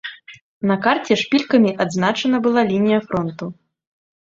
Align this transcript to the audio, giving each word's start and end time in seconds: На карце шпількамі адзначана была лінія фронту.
На 0.71 0.77
карце 0.85 1.17
шпількамі 1.23 1.75
адзначана 1.85 2.37
была 2.49 2.61
лінія 2.73 2.99
фронту. 3.07 3.45